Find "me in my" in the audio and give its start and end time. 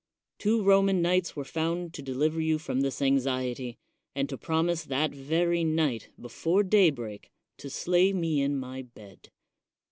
8.11-8.81